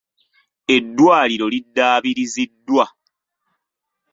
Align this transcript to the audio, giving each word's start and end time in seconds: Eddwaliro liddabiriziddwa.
Eddwaliro 0.75 1.45
liddabiriziddwa. 1.53 2.85